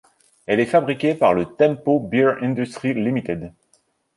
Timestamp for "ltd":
2.95-3.53